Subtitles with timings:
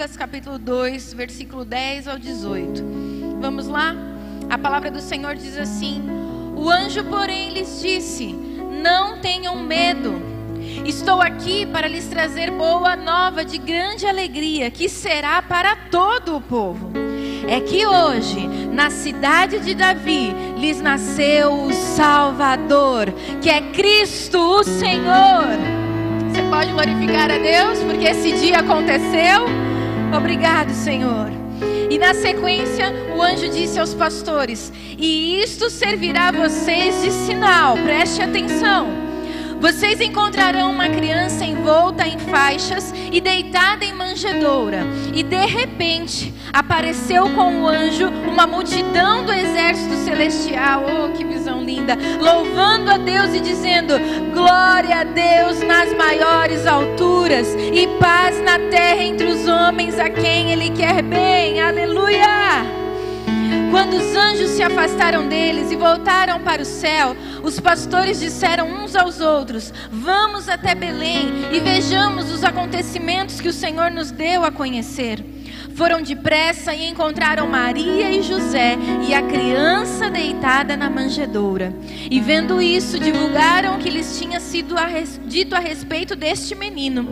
[0.00, 2.82] Lucas capítulo 2, versículo 10 ao 18.
[3.38, 3.94] Vamos lá?
[4.48, 6.02] A palavra do Senhor diz assim:
[6.56, 8.32] O anjo, porém, lhes disse:
[8.82, 10.14] Não tenham medo.
[10.86, 16.40] Estou aqui para lhes trazer boa nova de grande alegria, que será para todo o
[16.40, 16.90] povo.
[17.46, 23.12] É que hoje, na cidade de Davi, lhes nasceu o Salvador,
[23.42, 25.44] que é Cristo o Senhor.
[26.32, 29.59] Você pode glorificar a Deus porque esse dia aconteceu?
[30.16, 31.30] Obrigado, Senhor.
[31.90, 37.76] E na sequência, o anjo disse aos pastores: E isto servirá a vocês de sinal,
[37.78, 38.99] preste atenção.
[39.60, 44.86] Vocês encontrarão uma criança envolta em faixas e deitada em manjedoura.
[45.12, 50.84] E de repente apareceu com o anjo uma multidão do exército celestial.
[50.86, 51.94] Oh, que visão linda!
[52.18, 53.94] Louvando a Deus e dizendo:
[54.32, 60.52] Glória a Deus nas maiores alturas e paz na terra entre os homens a quem
[60.52, 61.60] Ele quer bem.
[61.60, 62.79] Aleluia!
[63.70, 68.96] Quando os anjos se afastaram deles e voltaram para o céu, os pastores disseram uns
[68.96, 74.50] aos outros: Vamos até Belém e vejamos os acontecimentos que o Senhor nos deu a
[74.50, 75.24] conhecer.
[75.74, 78.76] Foram depressa e encontraram Maria e José
[79.08, 81.72] e a criança deitada na manjedoura.
[82.10, 85.20] E vendo isso, divulgaram o que lhes tinha sido a res...
[85.26, 87.08] dito a respeito deste menino.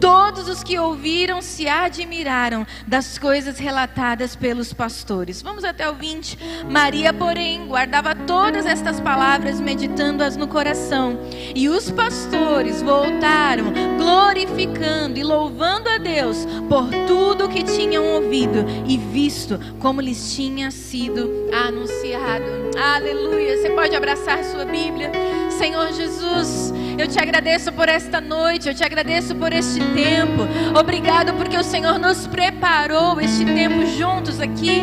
[0.00, 5.42] Todos os que ouviram se admiraram das coisas relatadas pelos pastores.
[5.42, 6.38] Vamos até o 20.
[6.70, 11.18] Maria, porém, guardava todas estas palavras, meditando-as no coração.
[11.54, 18.96] E os pastores voltaram, glorificando e louvando a Deus por tudo que tinham ouvido e
[18.96, 22.44] visto como lhes tinha sido anunciado.
[22.76, 23.58] Aleluia.
[23.58, 25.10] Você pode abraçar sua Bíblia.
[25.50, 30.46] Senhor Jesus, eu te agradeço por esta noite, eu te agradeço por este tempo.
[30.78, 34.82] Obrigado porque o Senhor nos preparou este tempo juntos aqui.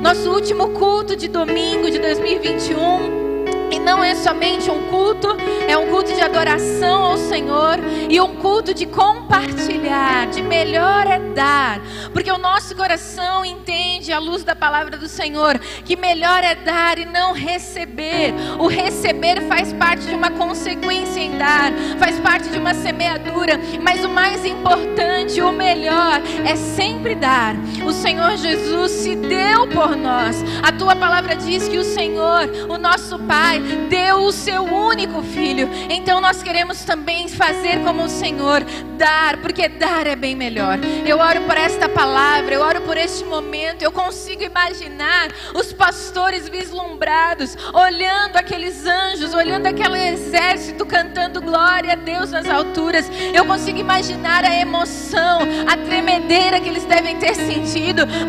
[0.00, 3.25] Nosso último culto de domingo de 2021.
[3.70, 5.36] E não é somente um culto,
[5.68, 7.78] é um culto de adoração ao Senhor
[8.08, 11.80] e um culto de compartilhar, de melhor é dar,
[12.12, 16.98] porque o nosso coração entende à luz da palavra do Senhor que melhor é dar
[16.98, 18.32] e não receber.
[18.58, 24.04] O receber faz parte de uma consequência em dar, faz parte de uma semeadura, mas
[24.04, 27.54] o mais importante, o melhor é sempre dar.
[27.86, 30.42] O Senhor Jesus se deu por nós.
[30.60, 35.68] A tua palavra diz que o Senhor, o nosso Pai deu o seu único filho.
[35.88, 38.64] Então nós queremos também fazer como o Senhor,
[38.96, 40.78] dar, porque dar é bem melhor.
[41.06, 43.82] Eu oro por esta palavra, eu oro por este momento.
[43.82, 51.96] Eu consigo imaginar os pastores vislumbrados, olhando aqueles anjos, olhando aquele exército cantando glória a
[51.96, 53.08] Deus nas alturas.
[53.32, 57.75] Eu consigo imaginar a emoção, a tremedeira que eles devem ter sentido,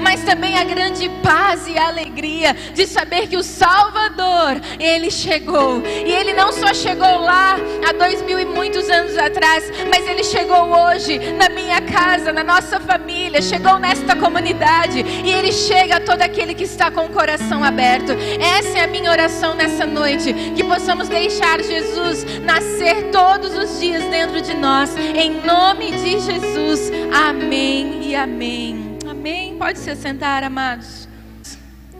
[0.01, 5.81] mas também a grande paz e alegria de saber que o Salvador, ele chegou.
[5.85, 10.23] E ele não só chegou lá há dois mil e muitos anos atrás, mas ele
[10.23, 15.03] chegou hoje na minha casa, na nossa família, chegou nesta comunidade.
[15.23, 18.11] E ele chega a todo aquele que está com o coração aberto.
[18.39, 20.33] Essa é a minha oração nessa noite.
[20.55, 24.95] Que possamos deixar Jesus nascer todos os dias dentro de nós.
[24.97, 26.91] Em nome de Jesus.
[27.11, 28.86] Amém e amém.
[29.27, 29.57] Amém.
[29.57, 31.05] Pode se sentar, amados.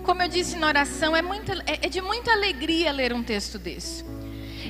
[0.06, 1.20] Como eu disse na oração, é,
[1.66, 4.06] é, é de muita alegria ler um texto desse.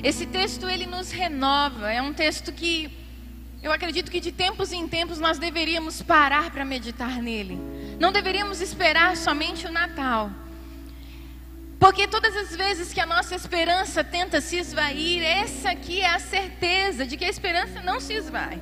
[0.02, 2.90] Esse texto ele nos renova, é um texto que
[3.62, 7.60] eu acredito que de tempos em tempos nós deveríamos parar para meditar nele.
[8.00, 10.28] Não deveríamos esperar somente o Natal.
[11.78, 16.18] Porque todas as vezes que a nossa esperança tenta se esvair, essa aqui é a
[16.18, 18.60] certeza de que a esperança não se esvai.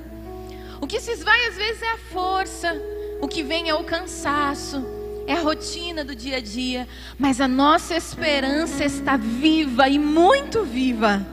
[0.83, 2.75] O que se esvai às vezes é a força,
[3.21, 4.84] o que vem é o cansaço,
[5.27, 6.87] é a rotina do dia a dia,
[7.19, 11.27] mas a nossa esperança está viva e muito viva.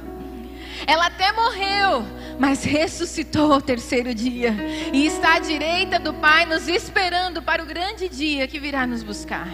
[0.88, 2.04] Ela até morreu,
[2.40, 4.54] mas ressuscitou ao terceiro dia
[4.92, 9.04] e está à direita do Pai, nos esperando para o grande dia que virá nos
[9.04, 9.48] buscar.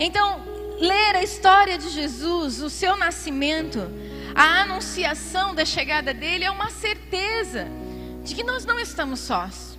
[0.00, 0.42] Então,
[0.80, 3.80] ler a história de Jesus, o seu nascimento,
[4.34, 7.68] a anunciação da chegada dele é uma certeza
[8.24, 9.78] de que nós não estamos sós.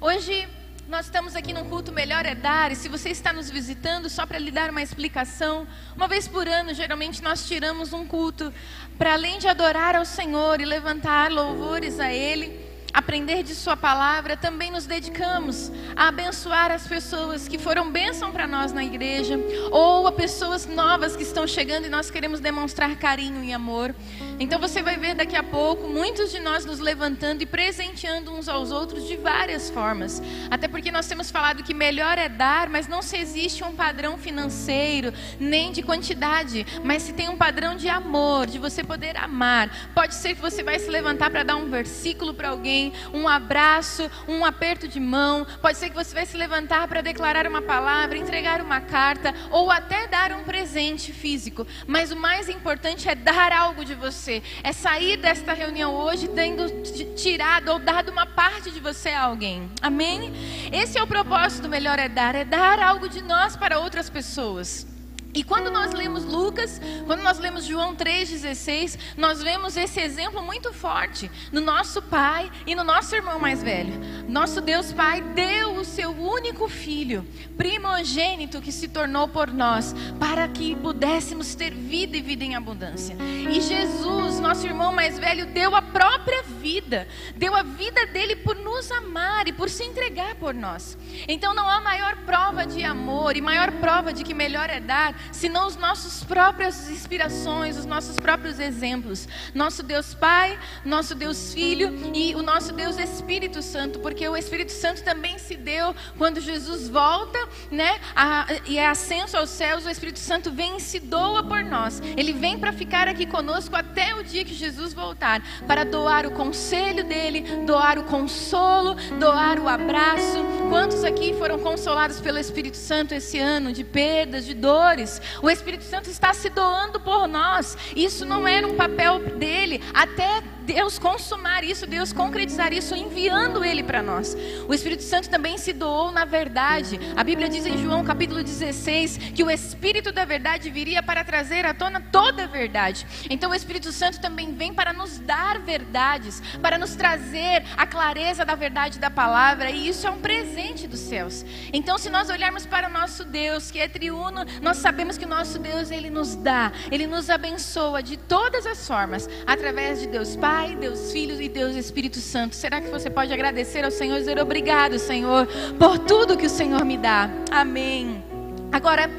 [0.00, 0.48] Hoje
[0.88, 4.26] nós estamos aqui num culto Melhor é Dar, e se você está nos visitando, só
[4.26, 8.52] para lhe dar uma explicação, uma vez por ano, geralmente nós tiramos um culto
[8.98, 12.60] para além de adorar ao Senhor e levantar louvores a Ele,
[12.92, 18.46] aprender de Sua palavra, também nos dedicamos a abençoar as pessoas que foram bênção para
[18.46, 19.38] nós na igreja,
[19.70, 23.94] ou a pessoas novas que estão chegando e nós queremos demonstrar carinho e amor.
[24.42, 28.48] Então você vai ver daqui a pouco muitos de nós nos levantando e presenteando uns
[28.48, 30.20] aos outros de várias formas.
[30.50, 34.18] Até porque nós temos falado que melhor é dar, mas não se existe um padrão
[34.18, 39.70] financeiro, nem de quantidade, mas se tem um padrão de amor, de você poder amar.
[39.94, 44.10] Pode ser que você vai se levantar para dar um versículo para alguém, um abraço,
[44.26, 45.46] um aperto de mão.
[45.60, 49.70] Pode ser que você vai se levantar para declarar uma palavra, entregar uma carta ou
[49.70, 51.64] até dar um presente físico.
[51.86, 54.31] Mas o mais importante é dar algo de você,
[54.62, 56.68] é sair desta reunião hoje tendo
[57.16, 59.68] tirado ou dado uma parte de você a alguém.
[59.80, 60.32] Amém?
[60.72, 64.08] Esse é o propósito do melhor é dar, é dar algo de nós para outras
[64.08, 64.91] pessoas.
[65.34, 70.72] E quando nós lemos Lucas, quando nós lemos João 3,16, nós vemos esse exemplo muito
[70.74, 73.94] forte no nosso pai e no nosso irmão mais velho.
[74.28, 77.26] Nosso Deus Pai deu o seu único filho,
[77.56, 83.16] primogênito, que se tornou por nós, para que pudéssemos ter vida e vida em abundância.
[83.20, 88.56] E Jesus, nosso irmão mais velho, deu a própria vida, deu a vida dele por
[88.56, 90.96] nos amar e por se entregar por nós.
[91.26, 95.14] Então não há maior prova de amor e maior prova de que melhor é dar
[95.30, 99.28] senão os nossos próprias inspirações, os nossos próprios exemplos.
[99.54, 104.72] Nosso Deus Pai, nosso Deus Filho e o nosso Deus Espírito Santo, porque o Espírito
[104.72, 107.38] Santo também se deu quando Jesus volta,
[107.70, 108.00] né?
[108.14, 112.00] A, e é ascenso aos céus, o Espírito Santo vem e se doa por nós.
[112.16, 116.30] Ele vem para ficar aqui conosco até o dia que Jesus voltar, para doar o
[116.30, 120.44] conselho dele, doar o consolo, doar o abraço.
[120.68, 125.11] Quantos aqui foram consolados pelo Espírito Santo esse ano de perdas, de dores?
[125.42, 127.76] O Espírito Santo está se doando por nós.
[127.94, 129.82] Isso não era um papel dele.
[129.92, 134.36] Até Deus consumar isso, Deus concretizar isso, enviando Ele para nós.
[134.68, 136.98] O Espírito Santo também se doou na verdade.
[137.16, 141.66] A Bíblia diz em João capítulo 16 que o Espírito da verdade viria para trazer
[141.66, 143.04] à tona toda a verdade.
[143.28, 148.44] Então o Espírito Santo também vem para nos dar verdades, para nos trazer a clareza
[148.44, 151.44] da verdade da palavra, e isso é um presente dos céus.
[151.72, 155.28] Então, se nós olharmos para o nosso Deus, que é triuno, nós sabemos que o
[155.28, 160.36] nosso Deus, Ele nos dá, Ele nos abençoa de todas as formas, através de Deus
[160.36, 162.54] Pai Pai, Deus Filho e Deus Espírito Santo.
[162.54, 166.50] Será que você pode agradecer ao Senhor e dizer obrigado, Senhor, por tudo que o
[166.50, 167.30] Senhor me dá?
[167.50, 168.22] Amém.
[168.70, 169.10] Agora,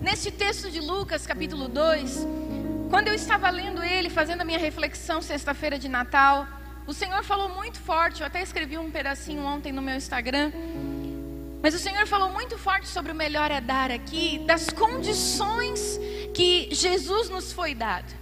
[0.00, 2.24] neste texto de Lucas, capítulo 2,
[2.88, 6.46] quando eu estava lendo ele, fazendo a minha reflexão sexta-feira de Natal,
[6.86, 8.20] o Senhor falou muito forte.
[8.20, 10.52] Eu até escrevi um pedacinho ontem no meu Instagram.
[11.60, 15.98] Mas o Senhor falou muito forte sobre o melhor é dar aqui, das condições
[16.32, 18.19] que Jesus nos foi dado.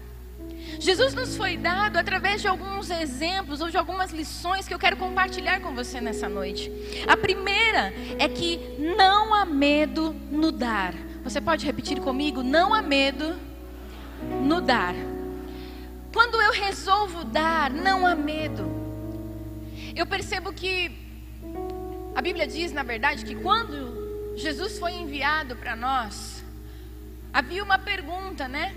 [0.78, 4.96] Jesus nos foi dado através de alguns exemplos ou de algumas lições que eu quero
[4.96, 6.70] compartilhar com você nessa noite.
[7.06, 8.60] A primeira é que
[8.96, 10.94] não há medo no dar.
[11.24, 12.42] Você pode repetir comigo?
[12.42, 13.36] Não há medo
[14.42, 14.94] no dar.
[16.12, 18.70] Quando eu resolvo dar, não há medo.
[19.94, 20.90] Eu percebo que
[22.14, 26.44] a Bíblia diz, na verdade, que quando Jesus foi enviado para nós,
[27.32, 28.74] havia uma pergunta, né?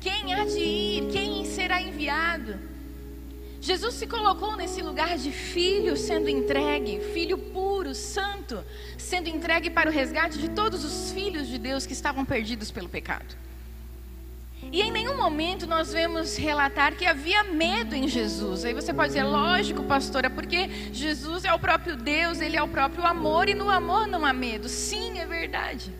[0.00, 1.12] Quem há de ir?
[1.12, 2.58] Quem será enviado?
[3.60, 8.64] Jesus se colocou nesse lugar de filho sendo entregue, filho puro, santo,
[8.96, 12.88] sendo entregue para o resgate de todos os filhos de Deus que estavam perdidos pelo
[12.88, 13.36] pecado.
[14.72, 18.64] E em nenhum momento nós vemos relatar que havia medo em Jesus.
[18.64, 22.68] Aí você pode dizer, lógico, pastora, porque Jesus é o próprio Deus, ele é o
[22.68, 24.68] próprio amor e no amor não há medo.
[24.68, 25.92] Sim, é verdade.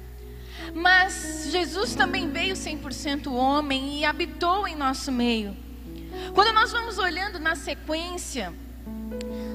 [0.74, 5.56] Mas Jesus também veio 100% homem e habitou em nosso meio.
[6.34, 8.52] Quando nós vamos olhando na sequência,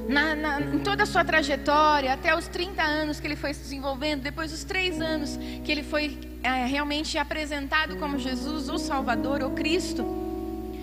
[0.08, 3.62] na, na, em toda a sua trajetória, até os 30 anos que ele foi se
[3.62, 9.42] desenvolvendo, depois dos três anos que ele foi é, realmente apresentado como Jesus, o Salvador,
[9.44, 10.04] o Cristo,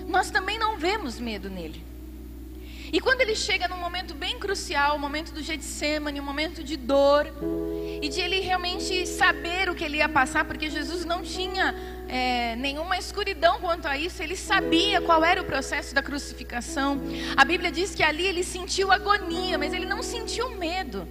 [0.08, 1.91] nós também não vemos medo nele.
[2.92, 6.76] E quando ele chega num momento bem crucial, o momento do Getsemane, um momento de
[6.76, 7.26] dor,
[8.02, 11.74] e de ele realmente saber o que ele ia passar, porque Jesus não tinha
[12.06, 17.00] é, nenhuma escuridão quanto a isso, ele sabia qual era o processo da crucificação.
[17.34, 21.08] A Bíblia diz que ali ele sentiu agonia, mas ele não sentiu medo,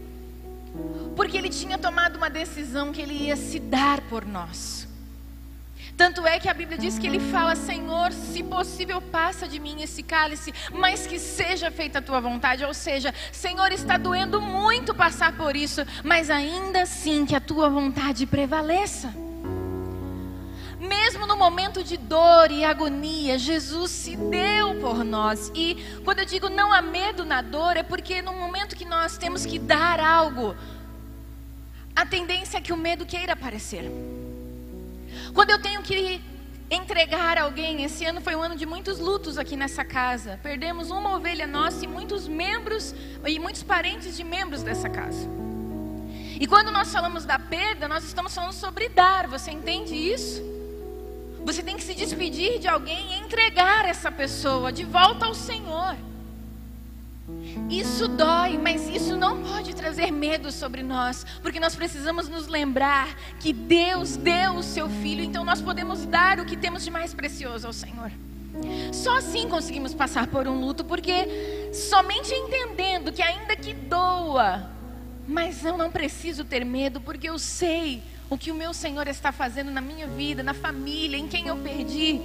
[1.16, 4.91] porque ele tinha tomado uma decisão que ele ia se dar por nós.
[6.02, 9.84] Tanto é que a Bíblia diz que ele fala: Senhor, se possível, passa de mim
[9.84, 12.66] esse cálice, mas que seja feita a tua vontade.
[12.66, 17.70] Ou seja, Senhor, está doendo muito passar por isso, mas ainda assim que a tua
[17.70, 19.14] vontade prevaleça.
[20.80, 25.52] Mesmo no momento de dor e agonia, Jesus se deu por nós.
[25.54, 29.20] E quando eu digo não há medo na dor, é porque no momento que nós
[29.20, 30.56] temos que dar algo,
[31.96, 33.86] a tendência é que o medo queira aparecer.
[35.34, 36.22] Quando eu tenho que
[36.70, 40.40] entregar alguém, esse ano foi um ano de muitos lutos aqui nessa casa.
[40.42, 42.94] Perdemos uma ovelha nossa e muitos membros
[43.26, 45.30] e muitos parentes de membros dessa casa.
[46.40, 50.42] E quando nós falamos da perda, nós estamos falando sobre dar, você entende isso?
[51.46, 55.96] Você tem que se despedir de alguém e entregar essa pessoa de volta ao Senhor.
[57.70, 63.16] Isso dói, mas isso não pode trazer medo sobre nós, porque nós precisamos nos lembrar
[63.40, 67.14] que Deus deu o seu filho, então nós podemos dar o que temos de mais
[67.14, 68.12] precioso ao Senhor.
[68.92, 74.70] Só assim conseguimos passar por um luto, porque somente entendendo que, ainda que doa,
[75.28, 79.32] mas eu não preciso ter medo, porque eu sei o que o meu Senhor está
[79.32, 82.22] fazendo na minha vida, na família, em quem eu perdi,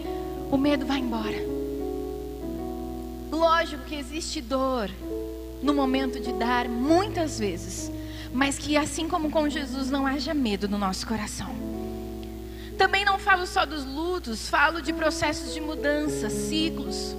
[0.50, 1.55] o medo vai embora.
[3.30, 4.90] Lógico que existe dor,
[5.62, 7.90] no momento de dar, muitas vezes,
[8.32, 11.54] mas que assim como com Jesus, não haja medo no nosso coração.
[12.76, 17.16] Também não falo só dos lutos, falo de processos de mudança, ciclos.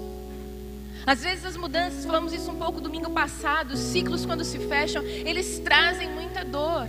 [1.06, 5.04] Às vezes as mudanças, falamos isso um pouco domingo passado, os ciclos quando se fecham,
[5.04, 6.88] eles trazem muita dor.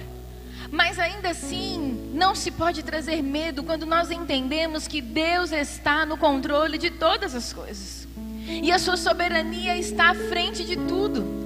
[0.71, 6.19] Mas ainda assim, não se pode trazer medo quando nós entendemos que Deus está no
[6.19, 8.08] controle de todas as coisas.
[8.49, 11.39] E a sua soberania está à frente de tudo.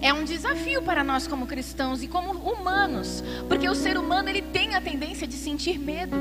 [0.00, 4.42] É um desafio para nós como cristãos e como humanos, porque o ser humano ele
[4.42, 6.16] tem a tendência de sentir medo.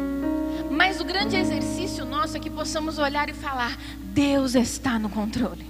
[0.72, 5.66] Mas o grande exercício nosso é que possamos olhar e falar: Deus está no controle.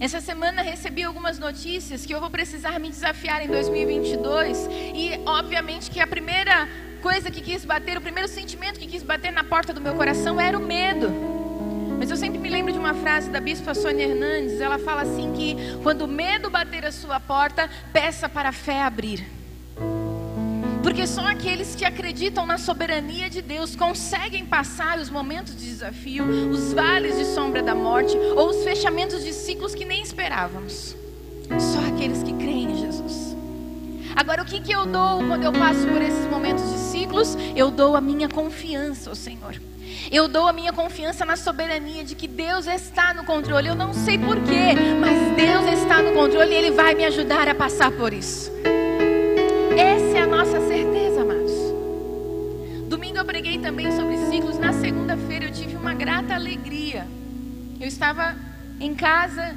[0.00, 5.90] Essa semana recebi algumas notícias que eu vou precisar me desafiar em 2022 e obviamente
[5.90, 6.68] que a primeira
[7.02, 10.40] coisa que quis bater, o primeiro sentimento que quis bater na porta do meu coração
[10.40, 11.27] era o medo.
[11.98, 14.60] Mas eu sempre me lembro de uma frase da bispa Sônia Hernandes.
[14.60, 18.82] Ela fala assim que quando o medo bater a sua porta, peça para a fé
[18.82, 19.26] abrir.
[20.82, 26.24] Porque só aqueles que acreditam na soberania de Deus conseguem passar os momentos de desafio,
[26.50, 30.96] os vales de sombra da morte ou os fechamentos de ciclos que nem esperávamos.
[31.58, 33.36] Só aqueles que creem em Jesus.
[34.14, 37.36] Agora, o que, que eu dou quando eu passo por esses momentos de ciclos?
[37.54, 39.60] Eu dou a minha confiança ao Senhor.
[40.10, 43.68] Eu dou a minha confiança na soberania de que Deus está no controle.
[43.68, 47.54] Eu não sei porquê, mas Deus está no controle e Ele vai me ajudar a
[47.54, 48.50] passar por isso.
[49.76, 51.52] Essa é a nossa certeza, amados.
[52.88, 54.58] Domingo eu preguei também sobre ciclos.
[54.58, 57.06] Na segunda-feira eu tive uma grata alegria.
[57.78, 58.34] Eu estava
[58.80, 59.54] em casa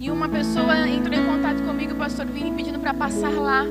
[0.00, 3.62] e uma pessoa entrou em contato comigo, o pastor Vini, pedindo para passar lá.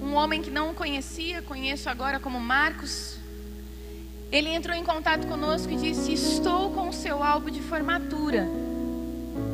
[0.00, 3.17] Um homem que não conhecia, conheço agora como Marcos,
[4.30, 8.46] ele entrou em contato conosco e disse: Estou com o seu álbum de formatura.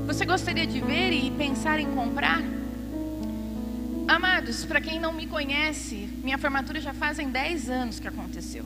[0.06, 2.42] Você gostaria de ver e pensar em comprar?
[4.06, 8.64] Amados, para quem não me conhece, minha formatura já fazem 10 anos que aconteceu.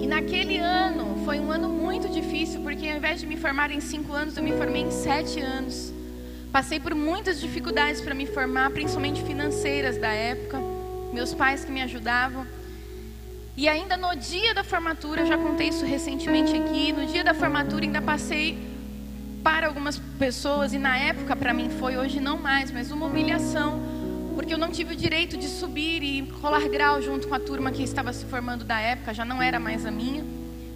[0.00, 3.80] E naquele ano foi um ano muito difícil, porque ao invés de me formar em
[3.80, 5.92] 5 anos, eu me formei em 7 anos.
[6.52, 10.58] Passei por muitas dificuldades para me formar, principalmente financeiras da época.
[11.12, 12.46] Meus pais que me ajudavam.
[13.60, 17.34] E ainda no dia da formatura, eu já contei isso recentemente aqui, no dia da
[17.34, 18.58] formatura ainda passei
[19.44, 23.78] para algumas pessoas, e na época para mim foi, hoje não mais, mas uma humilhação,
[24.34, 27.70] porque eu não tive o direito de subir e colar grau junto com a turma
[27.70, 30.24] que estava se formando da época, já não era mais a minha.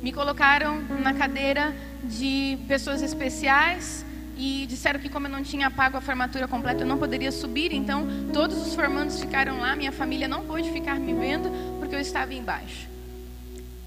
[0.03, 4.05] Me colocaram na cadeira de pessoas especiais
[4.37, 7.73] e disseram que como eu não tinha pago a formatura completa, eu não poderia subir,
[7.73, 12.01] então todos os formandos ficaram lá, minha família não pôde ficar me vendo porque eu
[12.01, 12.89] estava embaixo.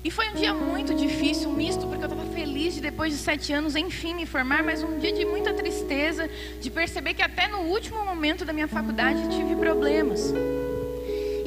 [0.03, 3.51] E foi um dia muito difícil, misto, porque eu estava feliz de depois de sete
[3.51, 6.29] anos, enfim, me formar, mas um dia de muita tristeza,
[6.61, 10.33] de perceber que até no último momento da minha faculdade tive problemas.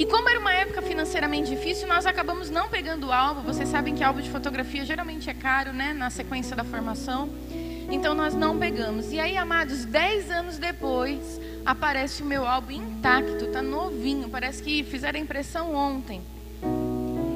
[0.01, 3.43] E como era uma época financeiramente difícil, nós acabamos não pegando o álbum.
[3.43, 5.93] Vocês sabem que álbum de fotografia geralmente é caro, né?
[5.93, 7.29] Na sequência da formação.
[7.91, 9.13] Então nós não pegamos.
[9.13, 14.85] E aí, amados, dez anos depois, aparece o meu álbum intacto, tá novinho, parece que
[14.85, 16.23] fizeram a impressão ontem.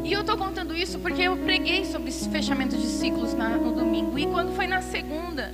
[0.04, 3.72] E eu estou contando isso porque eu preguei sobre esse fechamento de ciclos na, no
[3.72, 4.18] domingo.
[4.18, 5.52] E quando foi na segunda,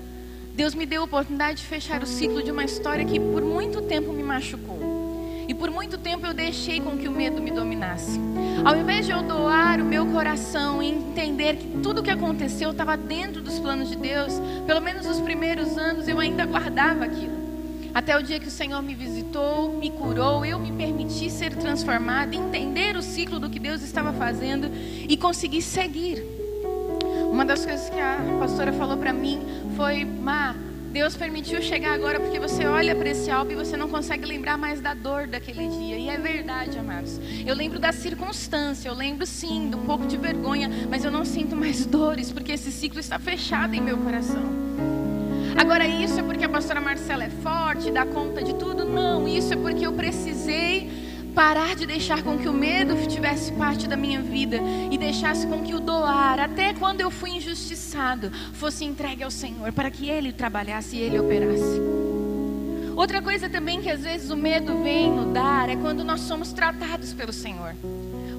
[0.54, 3.80] Deus me deu a oportunidade de fechar o ciclo de uma história que por muito
[3.83, 5.00] tempo me machucou.
[5.50, 8.21] E por muito tempo eu deixei com que o medo me dominasse.
[8.64, 12.71] Ao invés de eu doar o meu coração e entender que tudo o que aconteceu
[12.71, 17.33] estava dentro dos planos de Deus, pelo menos nos primeiros anos eu ainda guardava aquilo.
[17.92, 22.37] Até o dia que o Senhor me visitou, me curou, eu me permiti ser transformada,
[22.37, 24.71] entender o ciclo do que Deus estava fazendo
[25.09, 26.25] e conseguir seguir.
[27.28, 29.40] Uma das coisas que a pastora falou para mim
[29.76, 30.54] foi: Má,
[30.90, 34.56] Deus permitiu chegar agora porque você olha para esse álbum e você não consegue lembrar
[34.56, 35.97] mais da dor daquele dia.
[35.97, 37.20] E é verdade, amados.
[37.47, 41.25] Eu lembro da circunstância, eu lembro sim de um pouco de vergonha, mas eu não
[41.25, 44.42] sinto mais dores porque esse ciclo está fechado em meu coração.
[45.56, 48.85] Agora, isso é porque a pastora Marcela é forte, dá conta de tudo?
[48.85, 50.90] Não, isso é porque eu precisei
[51.31, 54.59] parar de deixar com que o medo tivesse parte da minha vida
[54.91, 59.73] e deixasse com que o doar, até quando eu fui injustiçado, fosse entregue ao Senhor,
[59.73, 61.81] para que Ele trabalhasse e Ele operasse.
[62.95, 66.53] Outra coisa também que às vezes o medo vem no dar é quando nós somos
[66.53, 67.75] tratados pelo Senhor.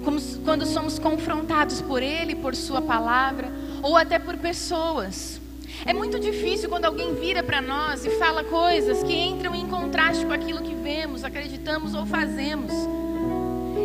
[0.04, 5.41] Como, quando somos confrontados por Ele, por Sua palavra, ou até por pessoas.
[5.86, 10.26] É muito difícil quando alguém vira para nós e fala coisas que entram em contraste
[10.26, 12.72] com aquilo que vemos, acreditamos ou fazemos.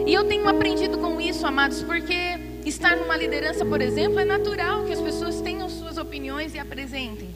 [0.07, 4.85] E eu tenho aprendido com isso, amados, porque estar numa liderança, por exemplo, é natural
[4.85, 7.29] que as pessoas tenham suas opiniões e apresentem.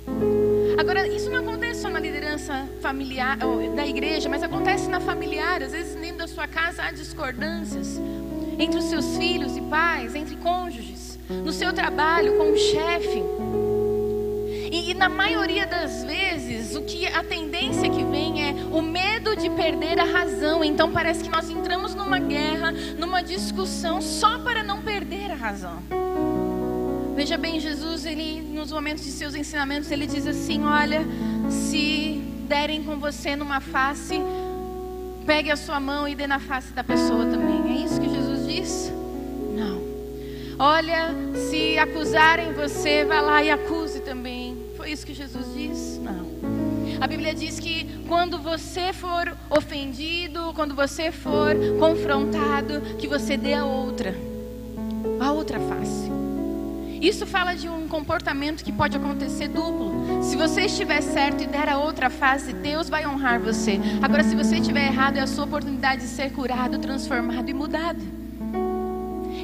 [0.78, 3.38] Agora, isso não acontece só na liderança familiar
[3.74, 5.62] da igreja, mas acontece na familiar.
[5.62, 8.00] Às vezes, dentro da sua casa há discordâncias
[8.58, 13.22] entre os seus filhos e pais, entre cônjuges, no seu trabalho, com o chefe.
[15.00, 19.98] Na maioria das vezes, o que a tendência que vem é o medo de perder
[19.98, 20.62] a razão.
[20.62, 25.82] Então parece que nós entramos numa guerra, numa discussão só para não perder a razão.
[27.16, 31.00] Veja bem, Jesus, ele nos momentos de seus ensinamentos, ele diz assim: "Olha,
[31.48, 34.20] se derem com você numa face,
[35.24, 37.74] pegue a sua mão e dê na face da pessoa também".
[37.74, 38.92] É isso que Jesus diz?
[39.56, 39.80] Não.
[40.58, 41.08] Olha,
[41.48, 44.39] se acusarem você, vá lá e acuse também
[44.90, 46.00] isso que Jesus diz?
[46.02, 46.26] Não.
[47.00, 53.54] A Bíblia diz que quando você for ofendido, quando você for confrontado, que você dê
[53.54, 54.14] a outra,
[55.20, 56.10] a outra face.
[57.00, 60.22] Isso fala de um comportamento que pode acontecer duplo.
[60.22, 63.80] Se você estiver certo e der a outra face, Deus vai honrar você.
[64.02, 68.19] Agora, se você estiver errado, é a sua oportunidade de ser curado, transformado e mudado.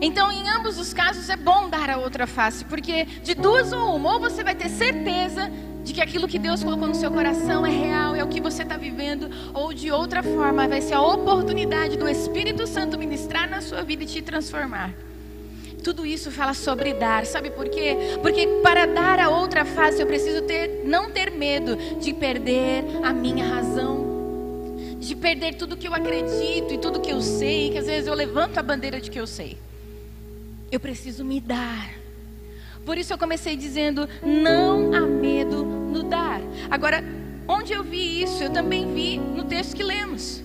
[0.00, 3.96] Então, em ambos os casos, é bom dar a outra face, porque de duas ou
[3.96, 5.50] uma, ou você vai ter certeza
[5.82, 8.62] de que aquilo que Deus colocou no seu coração é real, é o que você
[8.62, 13.60] está vivendo, ou de outra forma, vai ser a oportunidade do Espírito Santo ministrar na
[13.60, 14.92] sua vida e te transformar.
[15.82, 17.96] Tudo isso fala sobre dar, sabe por quê?
[18.20, 23.12] Porque para dar a outra face eu preciso ter, não ter medo de perder a
[23.12, 24.16] minha razão
[24.98, 28.14] de perder tudo que eu acredito e tudo que eu sei, que às vezes eu
[28.14, 29.56] levanto a bandeira de que eu sei.
[30.76, 31.88] Eu preciso me dar.
[32.84, 36.38] Por isso eu comecei dizendo: não há medo no dar.
[36.70, 37.02] Agora,
[37.48, 38.42] onde eu vi isso?
[38.42, 40.44] Eu também vi no texto que lemos.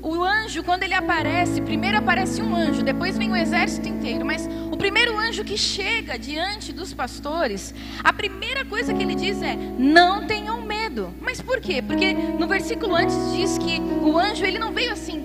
[0.00, 4.24] O anjo, quando ele aparece, primeiro aparece um anjo, depois vem o exército inteiro.
[4.24, 9.42] Mas o primeiro anjo que chega diante dos pastores, a primeira coisa que ele diz
[9.42, 11.12] é: não tenham medo.
[11.20, 11.82] Mas por quê?
[11.82, 15.23] Porque no versículo antes diz que o anjo ele não veio assim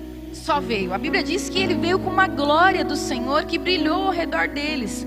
[0.50, 0.92] só veio.
[0.96, 4.48] A Bíblia diz que ele veio com uma glória do Senhor que brilhou ao redor
[4.48, 5.06] deles.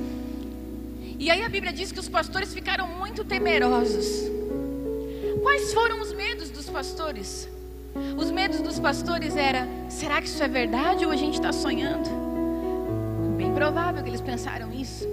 [1.18, 4.06] E aí a Bíblia diz que os pastores ficaram muito temerosos.
[5.42, 7.48] Quais foram os medos dos pastores?
[8.16, 12.08] Os medos dos pastores era: será que isso é verdade ou a gente está sonhando?
[13.36, 15.04] Bem provável que eles pensaram isso.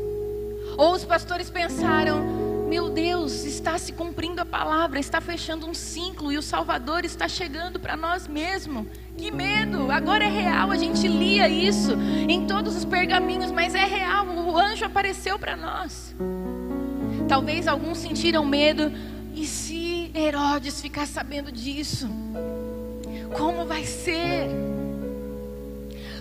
[0.77, 6.31] Ou os pastores pensaram: meu Deus, está se cumprindo a palavra, está fechando um ciclo
[6.31, 8.85] e o Salvador está chegando para nós mesmos.
[9.17, 9.91] Que medo!
[9.91, 11.93] Agora é real, a gente lia isso
[12.27, 16.15] em todos os pergaminhos, mas é real, o anjo apareceu para nós.
[17.27, 18.91] Talvez alguns sentiram medo,
[19.33, 22.07] e se Herodes ficar sabendo disso?
[23.35, 24.47] Como vai ser?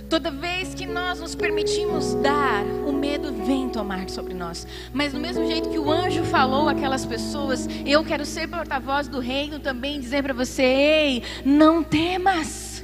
[0.08, 4.66] Toda vez que nós nos permitimos dar, o medo vem tomar sobre nós.
[4.92, 9.20] Mas do mesmo jeito que o anjo falou aquelas pessoas, eu quero ser porta-voz do
[9.20, 12.82] reino também dizer para você: ei, não temas.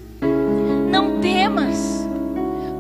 [0.91, 2.04] Não temas.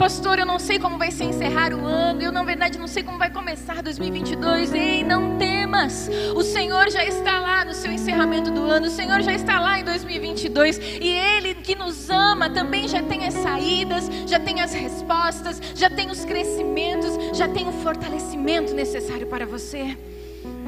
[0.05, 3.03] Pastor, eu não sei como vai se encerrar o ano, eu na verdade não sei
[3.03, 4.75] como vai começar 2022.
[4.75, 6.11] Ei, não temas.
[6.37, 9.81] O Senhor já está lá no seu encerramento do ano, o Senhor já está lá
[9.81, 14.75] em 2022 e ele que nos ama também já tem as saídas, já tem as
[14.75, 19.97] respostas, já tem os crescimentos, já tem o fortalecimento necessário para você.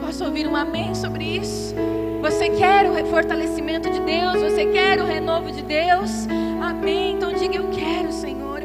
[0.00, 1.74] Posso ouvir um amém sobre isso?
[2.22, 4.40] Você quer o fortalecimento de Deus?
[4.40, 6.26] Você quer o renovo de Deus?
[6.62, 7.16] Amém.
[7.16, 8.55] Então diga eu quero, Senhor.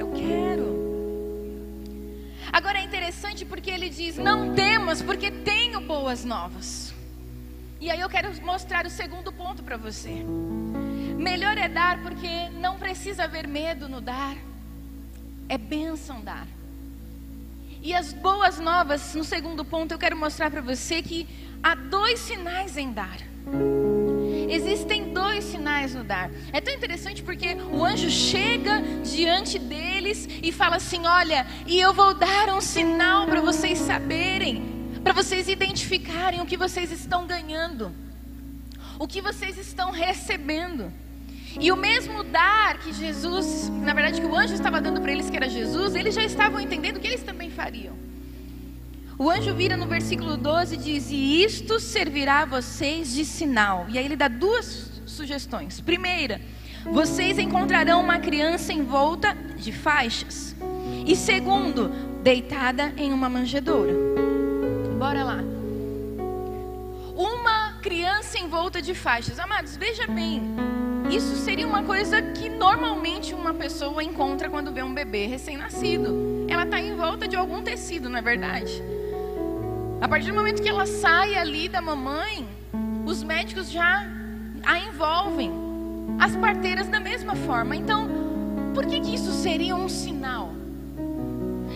[2.52, 6.94] Agora é interessante porque ele diz: Não temas, porque tenho boas novas.
[7.80, 10.24] E aí eu quero mostrar o segundo ponto para você.
[11.18, 14.36] Melhor é dar porque não precisa haver medo no dar.
[15.48, 16.48] É bênção dar.
[17.82, 21.28] E as boas novas, no segundo ponto, eu quero mostrar para você que
[21.64, 23.18] há dois sinais em dar.
[24.52, 26.30] Existem dois sinais no dar.
[26.52, 31.94] É tão interessante porque o anjo chega diante deles e fala assim: Olha, e eu
[31.94, 37.94] vou dar um sinal para vocês saberem, para vocês identificarem o que vocês estão ganhando,
[39.00, 40.92] o que vocês estão recebendo.
[41.58, 45.30] E o mesmo dar que Jesus, na verdade, que o anjo estava dando para eles,
[45.30, 48.11] que era Jesus, eles já estavam entendendo que eles também fariam.
[49.22, 53.86] O anjo vira no versículo 12 e diz: E isto servirá a vocês de sinal.
[53.88, 55.80] E aí ele dá duas sugestões.
[55.80, 56.42] Primeira,
[56.92, 60.56] vocês encontrarão uma criança envolta de faixas.
[61.06, 61.90] E segundo,
[62.24, 63.94] deitada em uma manjedoura.
[64.98, 65.38] Bora lá.
[67.16, 69.38] Uma criança envolta de faixas.
[69.38, 70.42] Amados, veja bem.
[71.12, 76.48] Isso seria uma coisa que normalmente uma pessoa encontra quando vê um bebê recém-nascido.
[76.50, 78.82] Ela está em volta de algum tecido, não é verdade?
[80.02, 82.48] A partir do momento que ela sai ali da mamãe,
[83.06, 84.04] os médicos já
[84.66, 85.52] a envolvem.
[86.20, 87.76] As parteiras da mesma forma.
[87.76, 88.10] Então,
[88.74, 90.54] por que, que isso seria um sinal?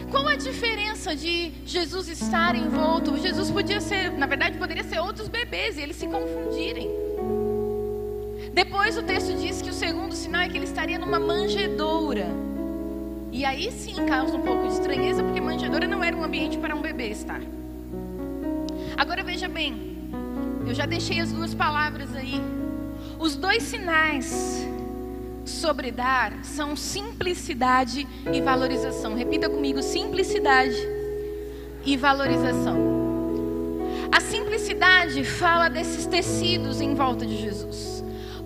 [0.10, 3.16] Qual a diferença de Jesus estar envolto?
[3.16, 6.90] Jesus podia ser, na verdade, poderia ser outros bebês e eles se confundirem.
[8.54, 12.26] Depois o texto diz que o segundo sinal é que ele estaria numa manjedoura.
[13.32, 16.76] E aí sim causa um pouco de estranheza, porque manjedoura não era um ambiente para
[16.76, 17.42] um bebê estar.
[18.98, 19.98] Agora veja bem,
[20.66, 22.42] eu já deixei as duas palavras aí.
[23.20, 24.66] Os dois sinais
[25.46, 29.16] sobre dar são simplicidade e valorização.
[29.16, 30.78] Repita comigo: simplicidade
[31.86, 32.96] e valorização.
[34.12, 37.95] A simplicidade fala desses tecidos em volta de Jesus.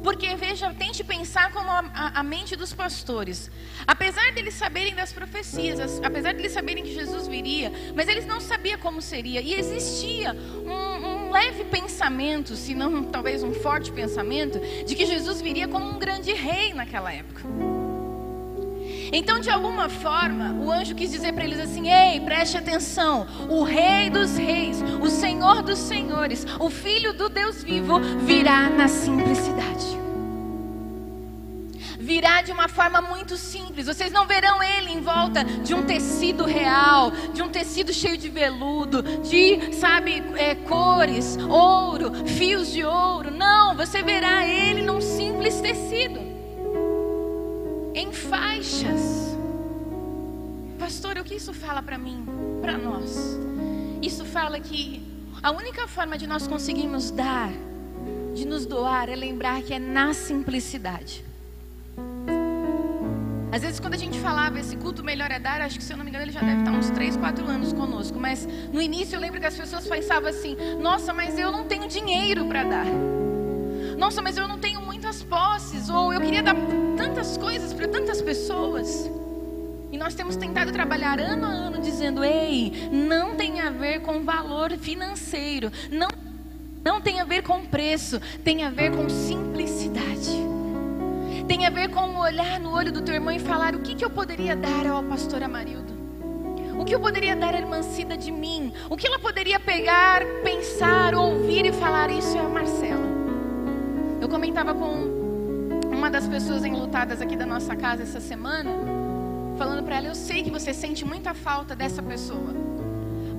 [0.04, 3.52] Porque, veja, tente pensar como a, a, a, mente dos pastores.
[3.86, 8.80] Apesar deles saberem das profecias, apesar deles saberem que Jesus viria, mas eles não sabiam
[8.80, 9.42] como seria.
[9.42, 15.42] E existia um, um leve pensamento, se não talvez um forte pensamento, de que Jesus
[15.42, 17.44] viria como um grande rei naquela época.
[19.12, 23.64] Então, de alguma forma, o anjo quis dizer para eles assim: Ei, preste atenção, o
[23.64, 29.98] Rei dos Reis, o Senhor dos Senhores, o Filho do Deus vivo virá na simplicidade.
[32.00, 33.86] Virá de uma forma muito simples.
[33.86, 38.28] Vocês não verão ele em volta de um tecido real, de um tecido cheio de
[38.30, 43.30] veludo, de, sabe, é, cores, ouro, fios de ouro.
[43.30, 46.29] Não, você verá ele num simples tecido
[48.00, 49.38] em faixas.
[50.80, 52.26] Pastor, o que isso fala para mim,
[52.62, 53.38] para nós?
[54.02, 55.04] Isso fala que
[55.44, 57.52] a única forma de nós conseguirmos dar,
[58.34, 61.26] de nos doar, é lembrar que é na simplicidade.
[63.52, 65.98] Às vezes, quando a gente falava esse culto melhor é dar, acho que se eu
[65.98, 68.18] não me engano, ele já deve estar uns 3, 4 anos conosco.
[68.18, 71.88] Mas no início eu lembro que as pessoas pensavam assim: nossa, mas eu não tenho
[71.88, 72.86] dinheiro para dar.
[73.98, 74.79] Nossa, mas eu não tenho
[75.10, 76.56] muitas posses, ou eu queria dar
[76.96, 79.10] tantas coisas para tantas pessoas.
[79.92, 84.24] E nós temos tentado trabalhar ano a ano dizendo: ei, não tem a ver com
[84.24, 86.08] valor financeiro, não,
[86.86, 90.48] não tem a ver com preço, tem a ver com simplicidade.
[91.48, 94.06] Tem a ver com olhar no olho do teu irmão e falar: o que, que
[94.06, 95.92] eu poderia dar ao pastor Amarildo?
[96.78, 98.72] O que eu poderia dar à irmã Cida de mim?
[98.88, 102.12] O que ela poderia pegar, pensar, ouvir e falar?
[102.12, 103.09] Isso é a Marcela.
[104.30, 108.70] Eu comentava com uma das pessoas enlutadas aqui da nossa casa essa semana,
[109.58, 112.54] falando para ela: Eu sei que você sente muita falta dessa pessoa,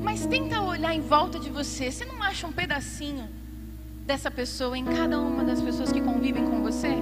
[0.03, 1.93] mas tenta olhar em volta de você.
[1.93, 3.29] Você não acha um pedacinho
[4.05, 6.97] dessa pessoa em cada uma das pessoas que convivem com você?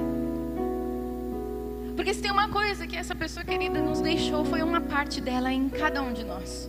[1.96, 5.50] Porque se tem uma coisa que essa pessoa querida nos deixou, foi uma parte dela
[5.50, 6.68] em cada um de nós.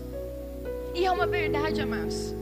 [0.96, 2.39] E é uma verdade, amados.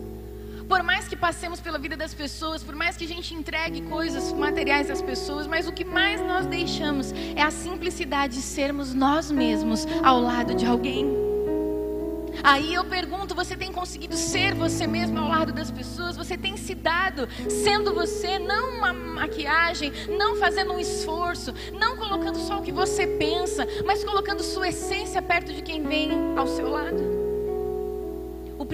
[0.68, 4.34] Por mais que passemos pela vida das pessoas, por mais que a gente entregue coisas
[4.34, 9.32] materiais às pessoas, mas o que mais nós deixamos é a simplicidade de sermos nós
[9.32, 11.08] mesmos ao lado de alguém.
[12.44, 16.18] Aí eu pergunto: você tem conseguido ser você mesmo ao lado das pessoas?
[16.18, 22.38] Você tem se dado sendo você, não uma maquiagem, não fazendo um esforço, não colocando
[22.40, 26.70] só o que você pensa, mas colocando sua essência perto de quem vem ao seu
[26.70, 27.17] lado?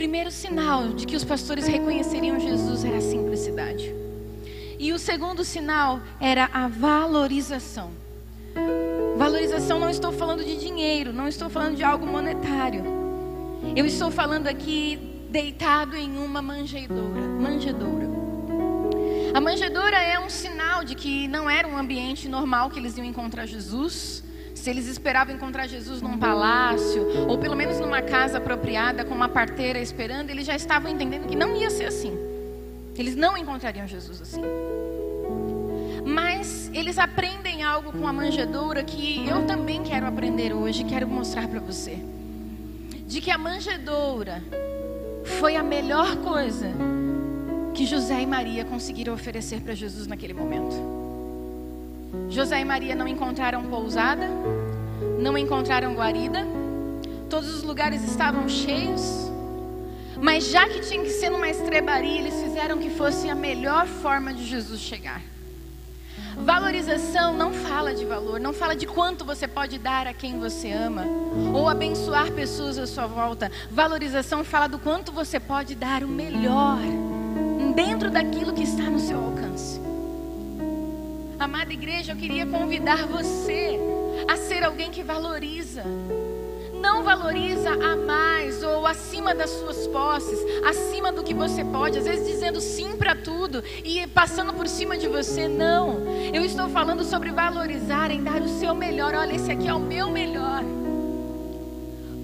[0.03, 3.95] Primeiro sinal de que os pastores reconheceriam Jesus era a simplicidade.
[4.77, 7.89] E o segundo sinal era a valorização.
[9.15, 12.83] Valorização não estou falando de dinheiro, não estou falando de algo monetário.
[13.77, 18.09] Eu estou falando aqui deitado em uma manjedoura, manjedoura.
[19.33, 23.05] A manjedoura é um sinal de que não era um ambiente normal que eles iam
[23.05, 24.21] encontrar Jesus.
[24.63, 29.27] Se eles esperavam encontrar Jesus num palácio, ou pelo menos numa casa apropriada, com uma
[29.27, 32.17] parteira esperando, eles já estavam entendendo que não ia ser assim.
[32.97, 34.41] Eles não encontrariam Jesus assim.
[36.05, 41.45] Mas eles aprendem algo com a manjedoura que eu também quero aprender hoje, quero mostrar
[41.49, 41.97] para você.
[43.05, 44.41] De que a manjedoura
[45.41, 46.71] foi a melhor coisa
[47.73, 51.02] que José e Maria conseguiram oferecer para Jesus naquele momento.
[52.29, 54.27] José e Maria não encontraram pousada,
[55.19, 56.45] não encontraram guarida,
[57.29, 59.31] todos os lugares estavam cheios,
[60.21, 64.33] mas já que tinha que ser numa estrebaria, eles fizeram que fosse a melhor forma
[64.33, 65.21] de Jesus chegar.
[66.37, 70.71] Valorização não fala de valor, não fala de quanto você pode dar a quem você
[70.71, 71.05] ama
[71.53, 73.51] ou abençoar pessoas à sua volta.
[73.69, 76.79] Valorização fala do quanto você pode dar o melhor
[77.75, 79.82] dentro daquilo que está no seu alcance.
[81.43, 83.77] Amada igreja, eu queria convidar você
[84.29, 85.83] a ser alguém que valoriza.
[86.81, 92.05] Não valoriza a mais ou acima das suas posses, acima do que você pode, às
[92.05, 95.49] vezes dizendo sim para tudo e passando por cima de você.
[95.49, 96.15] Não.
[96.33, 99.13] Eu estou falando sobre valorizar, em dar o seu melhor.
[99.13, 100.63] Olha, esse aqui é o meu melhor.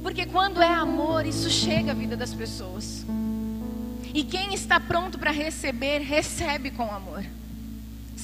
[0.02, 3.06] Porque quando é amor, isso chega à vida das pessoas.
[4.14, 7.26] E quem está pronto para receber, recebe com amor.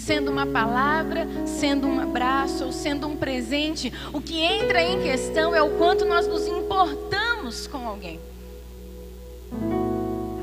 [0.06, 5.56] Sendo uma palavra, sendo um abraço ou sendo um presente, o que entra em questão
[5.56, 8.20] é o quanto nós nos importamos com alguém.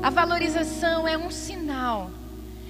[0.01, 2.11] A valorização é um sinal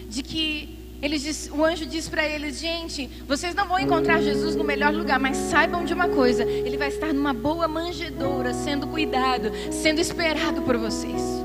[0.08, 4.64] de que diz, o anjo diz para eles: gente, vocês não vão encontrar Jesus no
[4.64, 9.52] melhor lugar, mas saibam de uma coisa: ele vai estar numa boa manjedoura, sendo cuidado,
[9.72, 11.43] sendo esperado por vocês.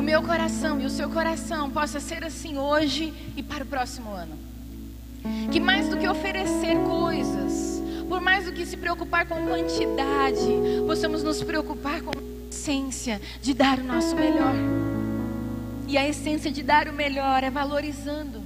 [0.00, 4.10] O meu coração e o seu coração possa ser assim hoje e para o próximo
[4.10, 4.32] ano.
[5.52, 10.48] Que mais do que oferecer coisas, por mais do que se preocupar com quantidade,
[10.86, 14.54] possamos nos preocupar com a essência de dar o nosso melhor.
[15.86, 18.40] E a essência de dar o melhor é valorizando.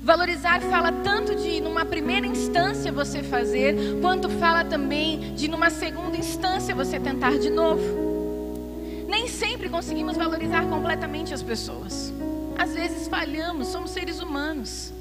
[0.00, 6.16] Valorizar fala tanto de numa primeira instância você fazer, quanto fala também de numa segunda
[6.16, 8.07] instância você tentar de novo.
[9.08, 12.12] Nem sempre conseguimos valorizar completamente as pessoas.
[12.58, 14.92] Às vezes falhamos, somos seres humanos.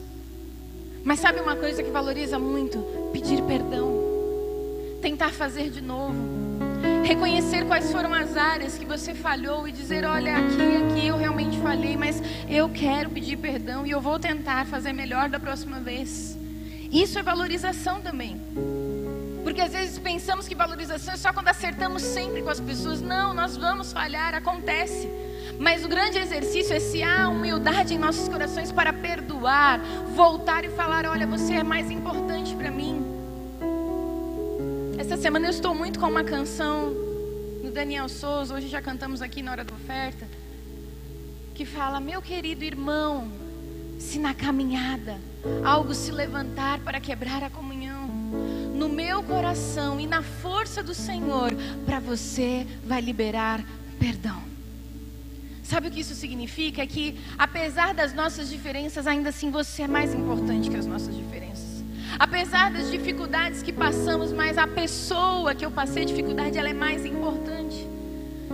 [1.04, 2.80] Mas sabe uma coisa que valoriza muito?
[3.12, 3.92] Pedir perdão.
[5.02, 6.16] Tentar fazer de novo.
[7.04, 11.60] Reconhecer quais foram as áreas que você falhou e dizer: olha, aqui aqui eu realmente
[11.60, 16.38] falhei, mas eu quero pedir perdão e eu vou tentar fazer melhor da próxima vez.
[16.92, 18.40] Isso é valorização também.
[19.48, 23.00] Porque às vezes pensamos que valorização é só quando acertamos sempre com as pessoas.
[23.00, 25.10] Não, nós vamos falhar, acontece.
[25.58, 29.80] Mas o grande exercício é se há humildade em nossos corações para perdoar,
[30.14, 33.02] voltar e falar: olha, você é mais importante para mim.
[34.98, 36.94] Essa semana eu estou muito com uma canção
[37.64, 40.28] do Daniel Souza, hoje já cantamos aqui na hora da oferta,
[41.56, 43.32] que fala: Meu querido irmão,
[43.98, 45.18] se na caminhada
[45.64, 48.10] algo se levantar para quebrar a comunhão,
[48.78, 51.52] no meu coração e na força do Senhor,
[51.86, 53.66] para você vai liberar
[54.00, 54.42] perdão.
[55.64, 56.84] Sabe o que isso significa?
[56.84, 61.16] É que apesar das nossas diferenças, ainda assim você é mais importante que as nossas
[61.16, 61.84] diferenças.
[62.18, 67.06] Apesar das dificuldades que passamos, mas a pessoa que eu passei dificuldade, ela é mais
[67.06, 67.86] importante.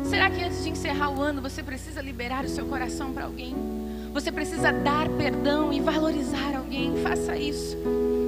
[0.05, 3.55] Será que antes de encerrar o ano você precisa liberar o seu coração para alguém?
[4.13, 6.95] Você precisa dar perdão e valorizar alguém?
[7.01, 7.75] Faça isso.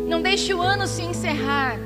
[0.08, 1.78] Não deixe o ano se encerrar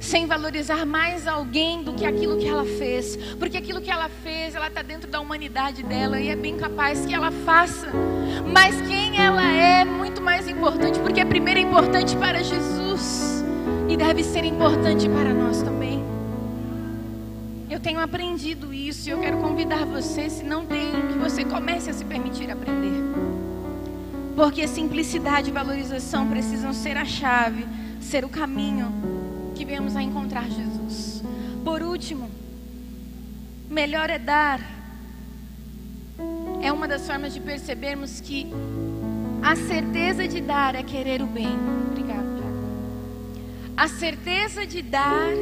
[0.00, 4.56] sem valorizar mais alguém do que aquilo que ela fez, porque aquilo que ela fez,
[4.56, 7.86] ela está dentro da humanidade dela e é bem capaz que ela faça.
[8.52, 13.44] Mas quem ela é muito mais importante, porque a primeira é importante para Jesus
[13.88, 15.91] e deve ser importante para nós também.
[17.72, 21.88] Eu tenho aprendido isso e eu quero convidar você, se não tem, que você comece
[21.88, 23.02] a se permitir aprender.
[24.36, 27.66] Porque simplicidade e valorização precisam ser a chave,
[27.98, 28.92] ser o caminho
[29.54, 31.24] que viemos a encontrar Jesus.
[31.64, 32.30] Por último,
[33.70, 34.60] melhor é dar.
[36.60, 38.52] É uma das formas de percebermos que
[39.42, 41.48] a certeza de dar é querer o bem.
[41.90, 42.42] Obrigada,
[43.74, 45.32] A certeza de dar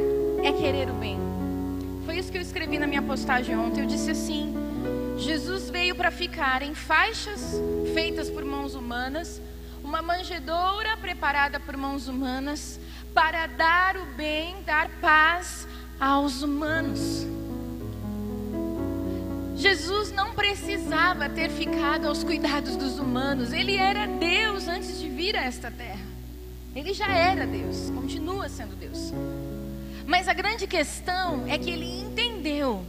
[0.44, 1.29] é querer o bem.
[2.10, 3.82] Foi isso que eu escrevi na minha postagem ontem.
[3.82, 4.52] Eu disse assim:
[5.16, 7.54] Jesus veio para ficar em faixas
[7.94, 9.40] feitas por mãos humanas,
[9.80, 12.80] uma manjedoura preparada por mãos humanas,
[13.14, 15.68] para dar o bem, dar paz
[16.00, 17.24] aos humanos.
[19.54, 23.52] Jesus não precisava ter ficado aos cuidados dos humanos.
[23.52, 26.04] Ele era Deus antes de vir a esta terra.
[26.74, 29.12] Ele já era Deus, continua sendo Deus.
[30.10, 32.84] Mas a grande questão é que ele entendeu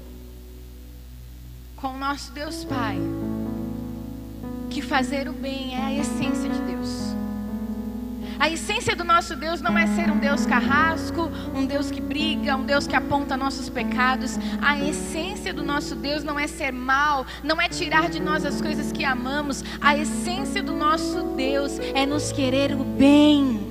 [1.75, 2.97] com o nosso Deus Pai
[4.71, 7.15] que fazer o bem é a essência de Deus.
[8.39, 12.57] A essência do nosso Deus não é ser um Deus carrasco, um Deus que briga,
[12.57, 14.39] um Deus que aponta nossos pecados.
[14.59, 18.59] A essência do nosso Deus não é ser mal, não é tirar de nós as
[18.59, 19.63] coisas que amamos.
[19.79, 23.70] A essência do nosso Deus é nos querer o bem.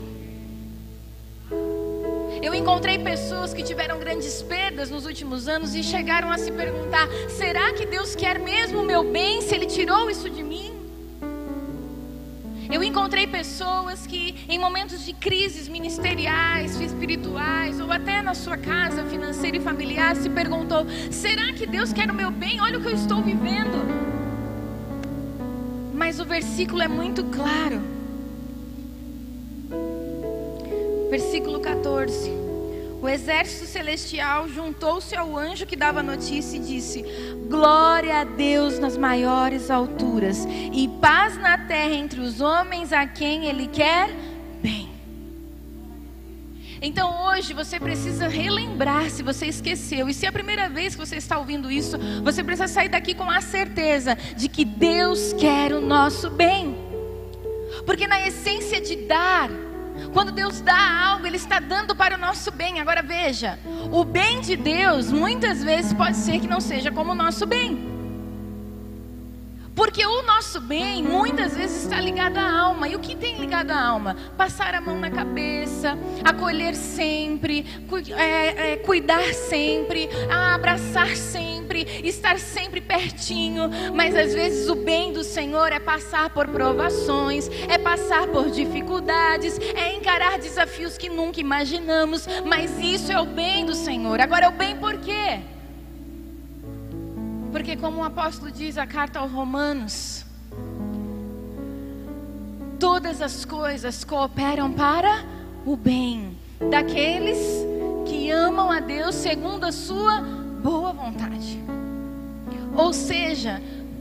[2.42, 7.06] Eu encontrei pessoas que tiveram grandes perdas nos últimos anos e chegaram a se perguntar:
[7.28, 10.72] será que Deus quer mesmo o meu bem se Ele tirou isso de mim?
[12.72, 19.04] Eu encontrei pessoas que, em momentos de crises ministeriais, espirituais, ou até na sua casa
[19.04, 22.58] financeira e familiar, se perguntou: será que Deus quer o meu bem?
[22.60, 23.84] Olha o que eu estou vivendo.
[25.92, 27.99] Mas o versículo é muito claro.
[31.10, 32.30] Versículo 14.
[33.02, 37.04] O exército celestial juntou-se ao anjo que dava notícia e disse:
[37.48, 43.46] Glória a Deus nas maiores alturas e paz na terra entre os homens a quem
[43.46, 44.10] Ele quer
[44.62, 44.90] bem.
[46.82, 50.08] Então hoje você precisa relembrar se você esqueceu.
[50.08, 53.14] E se é a primeira vez que você está ouvindo isso, você precisa sair daqui
[53.14, 56.76] com a certeza de que Deus quer o nosso bem.
[57.86, 59.50] Porque na essência de dar,
[60.12, 62.80] quando Deus dá algo, Ele está dando para o nosso bem.
[62.80, 63.58] Agora veja,
[63.90, 67.99] o bem de Deus muitas vezes pode ser que não seja como o nosso bem.
[69.80, 72.86] Porque o nosso bem muitas vezes está ligado à alma.
[72.86, 74.14] E o que tem ligado à alma?
[74.36, 77.64] Passar a mão na cabeça, acolher sempre,
[78.14, 83.70] é, é, cuidar sempre, abraçar sempre, estar sempre pertinho.
[83.94, 89.58] Mas às vezes o bem do Senhor é passar por provações, é passar por dificuldades,
[89.58, 92.28] é encarar desafios que nunca imaginamos.
[92.44, 94.20] Mas isso é o bem do Senhor.
[94.20, 95.40] Agora, o bem por quê?
[97.52, 100.24] Porque, como o apóstolo diz a carta aos Romanos,
[102.78, 105.24] todas as coisas cooperam para
[105.66, 106.36] o bem
[106.70, 107.38] daqueles
[108.06, 110.20] que amam a Deus segundo a sua
[110.62, 111.60] boa vontade.
[112.74, 113.60] Ou seja,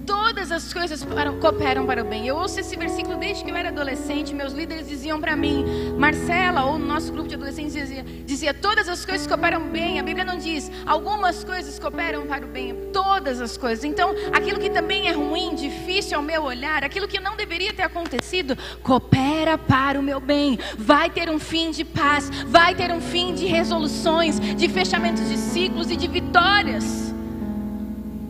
[0.10, 1.06] todas as coisas
[1.40, 2.26] cooperam para o bem.
[2.26, 4.34] Eu ouço esse versículo desde que eu era adolescente.
[4.34, 5.64] Meus líderes diziam para mim,
[6.00, 10.00] Marcela, ou no nosso grupo de adolescentes dizia, dizia, todas as coisas cooperam bem.
[10.00, 12.76] A Bíblia não diz, algumas coisas cooperam para o bem.
[12.92, 13.84] Todas as coisas.
[13.84, 17.84] Então, aquilo que também é ruim, difícil ao meu olhar, aquilo que não deveria ter
[17.84, 20.58] acontecido, coopera para o meu bem.
[20.76, 25.38] Vai ter um fim de paz, vai ter um fim de resoluções, de fechamentos de
[25.38, 27.09] ciclos e de vitórias.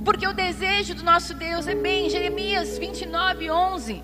[0.09, 2.09] Porque o desejo do nosso Deus é bem.
[2.09, 4.03] Jeremias 29, 11.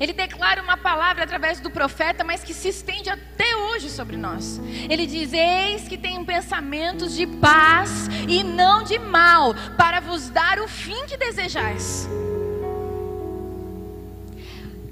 [0.00, 4.58] Ele declara uma palavra através do profeta, mas que se estende até hoje sobre nós.
[4.88, 10.58] Ele diz: Eis que tenho pensamentos de paz e não de mal, para vos dar
[10.58, 12.08] o fim que desejais.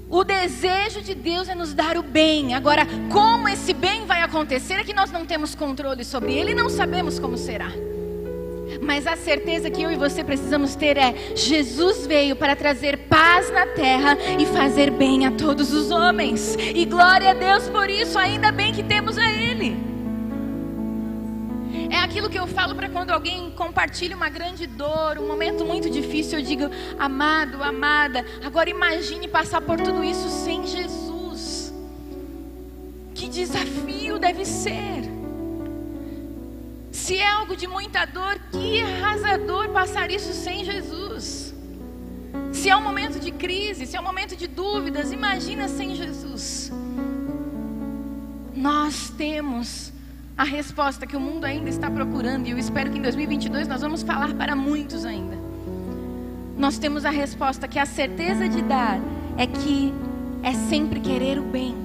[0.07, 2.53] O desejo de Deus é nos dar o bem.
[2.53, 6.55] Agora, como esse bem vai acontecer é que nós não temos controle sobre ele e
[6.55, 7.71] não sabemos como será.
[8.81, 13.51] Mas a certeza que eu e você precisamos ter é: Jesus veio para trazer paz
[13.51, 16.55] na terra e fazer bem a todos os homens.
[16.57, 19.95] E glória a Deus por isso, ainda bem que temos a Ele.
[21.89, 25.89] É aquilo que eu falo para quando alguém compartilha uma grande dor, um momento muito
[25.89, 31.73] difícil, eu digo, amado, amada, agora imagine passar por tudo isso sem Jesus.
[33.13, 35.14] Que desafio deve ser.
[37.05, 41.53] Se é algo de muita dor, que arrasador passar isso sem Jesus.
[42.51, 46.71] Se é um momento de crise, se é um momento de dúvidas, imagina sem Jesus.
[48.55, 49.93] Nós temos
[50.35, 53.81] a resposta que o mundo ainda está procurando, e eu espero que em 2022 nós
[53.81, 55.37] vamos falar para muitos ainda.
[56.57, 58.99] Nós temos a resposta que a certeza de dar
[59.37, 59.93] é que
[60.41, 61.75] é sempre querer o bem.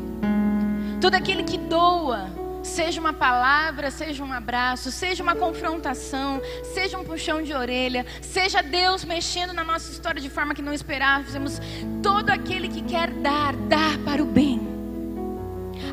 [0.98, 6.40] Todo aquele que doa, Seja uma palavra, seja um abraço, seja uma confrontação,
[6.74, 10.72] seja um puxão de orelha, seja Deus mexendo na nossa história de forma que não
[10.72, 11.60] esperávamos.
[12.02, 14.60] Todo aquele que quer dar, dá para o bem.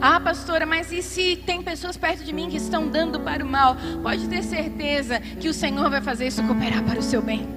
[0.01, 3.47] Ah, pastora, mas e se tem pessoas perto de mim que estão dando para o
[3.47, 3.75] mal?
[4.03, 7.56] Pode ter certeza que o Senhor vai fazer isso cooperar para o seu bem.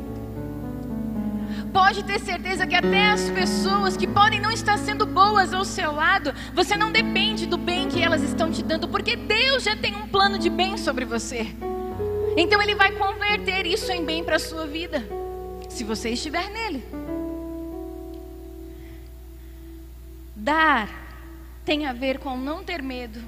[1.73, 5.93] Pode ter certeza que até as pessoas que podem não estar sendo boas ao seu
[5.93, 9.95] lado, você não depende do bem que elas estão te dando, porque Deus já tem
[9.95, 11.47] um plano de bem sobre você.
[12.37, 15.05] Então Ele vai converter isso em bem para a sua vida,
[15.69, 16.85] se você estiver nele.
[20.35, 20.89] Dar
[21.65, 23.21] tem a ver com não ter medo,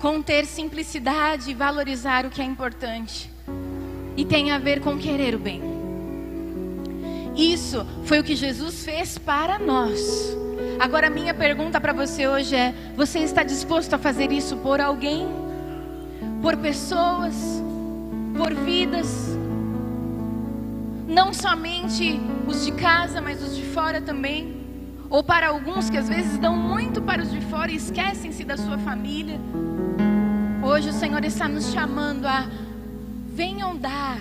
[0.00, 3.30] com ter simplicidade e valorizar o que é importante,
[4.16, 5.71] e tem a ver com querer o bem.
[7.36, 10.36] Isso foi o que Jesus fez para nós.
[10.78, 15.26] Agora, minha pergunta para você hoje é: você está disposto a fazer isso por alguém?
[16.42, 17.34] Por pessoas?
[18.36, 19.36] Por vidas?
[21.06, 24.60] Não somente os de casa, mas os de fora também?
[25.08, 28.56] Ou para alguns que às vezes dão muito para os de fora e esquecem-se da
[28.56, 29.38] sua família.
[30.62, 32.46] Hoje o Senhor está nos chamando a
[33.26, 34.20] venham dar,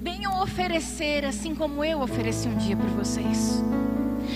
[0.00, 3.62] venham oferecer, assim como eu ofereci um dia por vocês.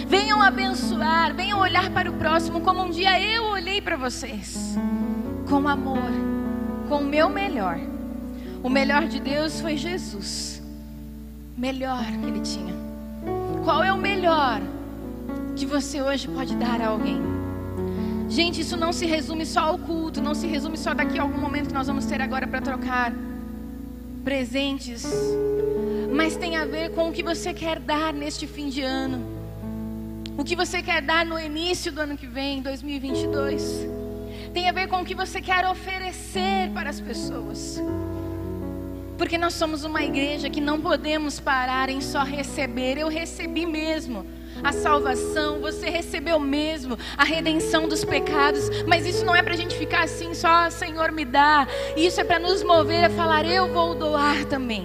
[0.07, 4.77] Venham abençoar, venham olhar para o próximo como um dia eu olhei para vocês.
[5.49, 6.11] Com amor,
[6.89, 7.79] com o meu melhor.
[8.63, 10.63] O melhor de Deus foi Jesus.
[11.57, 12.75] Melhor que ele tinha.
[13.65, 14.61] Qual é o melhor?
[15.55, 17.21] que você hoje pode dar a alguém.
[18.29, 21.39] Gente, isso não se resume só ao culto, não se resume só daqui a algum
[21.39, 23.13] momento que nós vamos ter agora para trocar
[24.23, 25.05] presentes,
[26.13, 29.25] mas tem a ver com o que você quer dar neste fim de ano.
[30.37, 33.87] O que você quer dar no início do ano que vem, 2022.
[34.53, 37.81] Tem a ver com o que você quer oferecer para as pessoas.
[39.19, 42.99] Porque nós somos uma igreja que não podemos parar em só receber.
[42.99, 44.27] Eu recebi mesmo
[44.63, 49.57] a salvação, você recebeu mesmo a redenção dos pecados, mas isso não é para a
[49.57, 51.67] gente ficar assim, só Senhor me dá.
[51.97, 54.85] Isso é para nos mover a falar: eu vou doar também.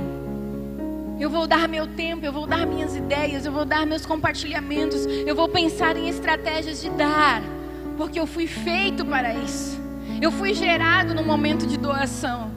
[1.19, 5.05] Eu vou dar meu tempo, eu vou dar minhas ideias, eu vou dar meus compartilhamentos,
[5.05, 7.41] eu vou pensar em estratégias de dar,
[7.97, 9.79] porque eu fui feito para isso.
[10.21, 12.56] Eu fui gerado no momento de doação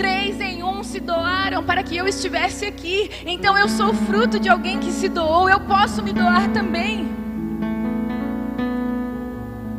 [0.00, 3.10] três em um se doaram para que eu estivesse aqui.
[3.26, 7.06] Então eu sou fruto de alguém que se doou, eu posso me doar também.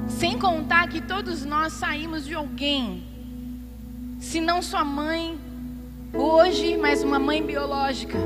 [0.07, 3.03] Sem contar que todos nós saímos de alguém,
[4.19, 5.39] se não sua mãe,
[6.13, 8.19] hoje, mas uma mãe biológica.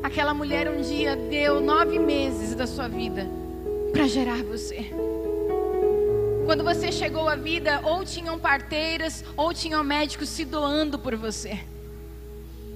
[0.00, 3.26] Aquela mulher um dia deu nove meses da sua vida
[3.92, 4.94] para gerar você.
[6.46, 11.58] Quando você chegou à vida, ou tinham parteiras, ou tinham médicos se doando por você.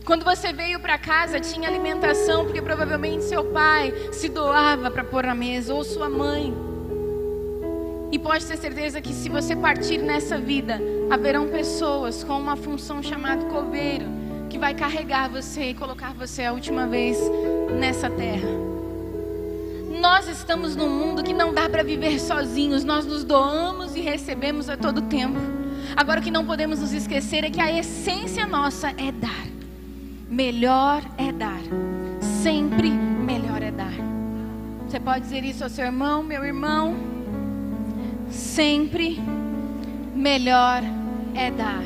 [0.05, 5.25] Quando você veio para casa, tinha alimentação, porque provavelmente seu pai se doava para pôr
[5.25, 6.53] na mesa, ou sua mãe.
[8.11, 13.01] E pode ter certeza que se você partir nessa vida, haverão pessoas com uma função
[13.01, 14.07] chamada coveiro,
[14.49, 17.17] que vai carregar você e colocar você a última vez
[17.79, 18.70] nessa terra.
[20.01, 24.71] Nós estamos num mundo que não dá para viver sozinhos, nós nos doamos e recebemos
[24.71, 25.39] a todo tempo.
[25.95, 29.47] Agora o que não podemos nos esquecer é que a essência nossa é dar.
[30.27, 31.61] Melhor é dar.
[32.43, 33.93] Sempre melhor é dar.
[34.89, 36.97] Você pode dizer isso ao seu irmão, meu irmão?
[38.31, 39.21] Sempre
[40.15, 40.83] melhor
[41.35, 41.83] é dar.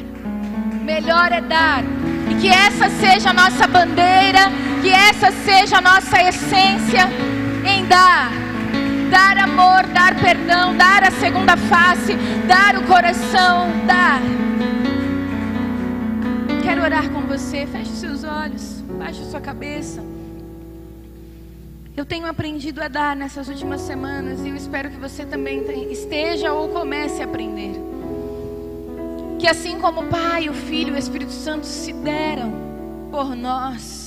[0.85, 1.83] Melhor é dar.
[2.31, 4.53] E que essa seja a nossa bandeira,
[4.83, 7.35] que essa seja a nossa essência
[7.89, 8.31] dar.
[9.11, 12.15] Dar amor, dar perdão, dar a segunda face,
[12.49, 14.21] dar o coração, dar.
[16.63, 17.67] Quero orar com você.
[17.67, 20.03] Feche seus olhos, baixe sua cabeça.
[21.97, 25.63] Eu tenho aprendido a dar nessas últimas semanas e eu espero que você também
[25.93, 27.75] esteja ou comece a aprender.
[29.39, 32.53] Que assim como o Pai, o Filho e o Espírito Santo se deram
[33.13, 34.04] por nós,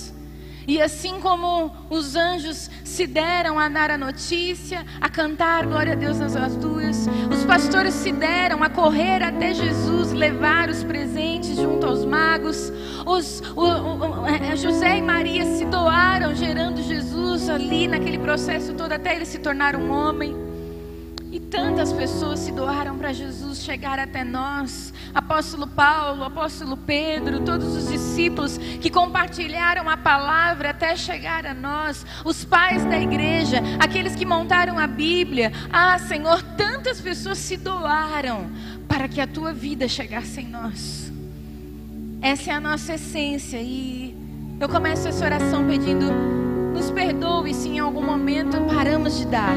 [0.68, 5.95] e assim como os anjos se deram a dar a notícia, a cantar glória a
[5.95, 11.86] Deus nas alturas, os pastores se deram a correr até Jesus, levar os presentes junto
[11.86, 12.72] aos magos,
[13.05, 18.91] os, o, o, é, José e Maria se doaram gerando Jesus ali naquele processo todo
[18.91, 20.46] até ele se tornar um homem.
[21.49, 24.93] Tantas pessoas se doaram para Jesus chegar até nós.
[25.13, 32.05] Apóstolo Paulo, apóstolo Pedro, todos os discípulos que compartilharam a palavra até chegar a nós.
[32.25, 35.53] Os pais da igreja, aqueles que montaram a Bíblia.
[35.71, 38.51] Ah, Senhor, tantas pessoas se doaram
[38.87, 41.11] para que a tua vida chegasse em nós.
[42.21, 43.57] Essa é a nossa essência.
[43.61, 44.13] E
[44.59, 46.11] eu começo essa oração pedindo:
[46.73, 49.55] nos perdoe se em algum momento paramos de dar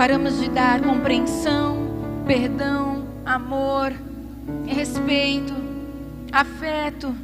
[0.00, 1.76] paramos de dar compreensão,
[2.26, 3.92] perdão, amor,
[4.66, 5.52] respeito,
[6.32, 7.14] afeto.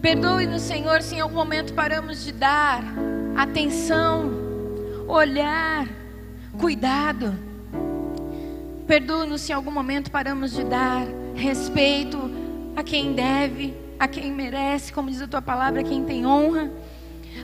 [0.00, 2.84] Perdoe-nos, Senhor, se em algum momento paramos de dar
[3.36, 4.30] atenção,
[5.08, 5.88] olhar,
[6.56, 7.34] cuidado.
[8.86, 11.04] Perdoe-nos se em algum momento paramos de dar
[11.34, 12.30] respeito
[12.76, 16.70] a quem deve, a quem merece, como diz a tua palavra, a quem tem honra.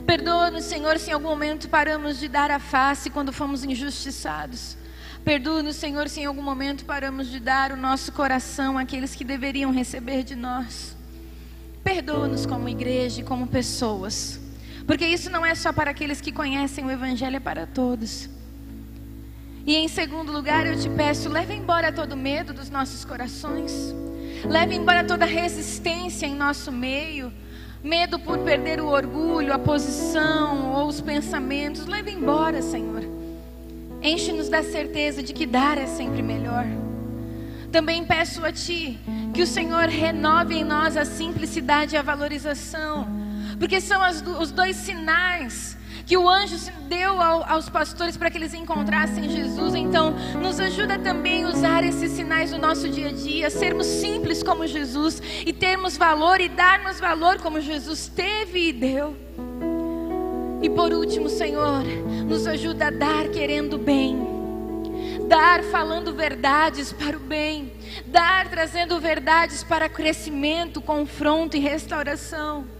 [0.05, 4.77] Perdoa-nos, Senhor, se em algum momento paramos de dar a face quando fomos injustiçados.
[5.23, 9.71] Perdoa-nos, Senhor, se em algum momento paramos de dar o nosso coração àqueles que deveriam
[9.71, 10.95] receber de nós.
[11.83, 14.39] Perdoa-nos como igreja e como pessoas.
[14.85, 18.29] Porque isso não é só para aqueles que conhecem o Evangelho, é para todos.
[19.65, 23.95] E em segundo lugar, eu te peço, leve embora todo medo dos nossos corações.
[24.47, 27.33] Leve embora toda resistência em nosso meio.
[27.85, 31.85] Medo por perder o orgulho, a posição ou os pensamentos.
[31.85, 33.03] Leve embora, Senhor.
[34.01, 36.65] Enche-nos da certeza de que dar é sempre melhor.
[37.71, 38.99] Também peço a Ti
[39.35, 43.07] que o Senhor renove em nós a simplicidade e a valorização,
[43.59, 46.55] porque são as, os dois sinais que o anjo
[46.87, 49.73] deu ao, aos pastores para que eles encontrassem Jesus.
[49.73, 54.43] Então, nos ajuda também a usar esses sinais no nosso dia a dia, sermos simples
[54.43, 59.15] como Jesus e termos valor e darmos valor como Jesus teve e deu.
[60.61, 61.83] E por último, Senhor,
[62.27, 64.35] nos ajuda a dar querendo bem.
[65.27, 67.73] Dar falando verdades para o bem,
[68.05, 72.74] dar trazendo verdades para crescimento, confronto e restauração.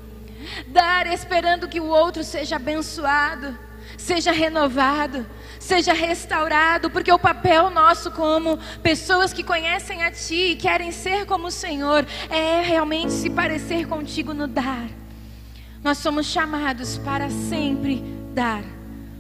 [0.67, 3.57] Dar esperando que o outro seja abençoado,
[3.97, 5.25] seja renovado,
[5.59, 11.25] seja restaurado, porque o papel nosso como pessoas que conhecem a Ti e querem ser
[11.25, 14.87] como o Senhor é realmente se parecer contigo no dar.
[15.83, 18.63] Nós somos chamados para sempre dar,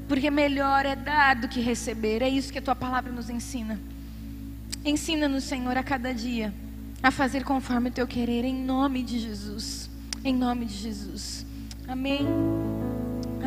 [0.07, 2.21] porque melhor é dar do que receber.
[2.21, 3.79] É isso que a Tua palavra nos ensina.
[4.83, 6.53] Ensina-nos, Senhor, a cada dia
[7.01, 9.89] a fazer conforme o Teu querer, em nome de Jesus.
[10.25, 11.45] Em nome de Jesus.
[11.87, 12.25] Amém.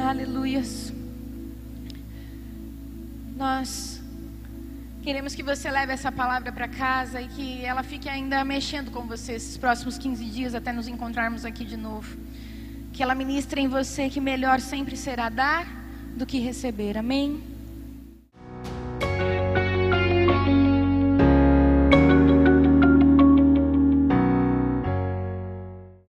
[0.01, 0.93] Aleluias.
[3.37, 4.01] Nós
[5.03, 9.09] queremos que você leve essa palavra para casa e que ela fique ainda mexendo com
[9.09, 12.17] você esses próximos 15 dias até nos encontrarmos aqui de novo.
[12.93, 15.67] Que ela ministre em você que melhor sempre será dar
[16.17, 16.97] do que receber.
[16.97, 17.58] Amém.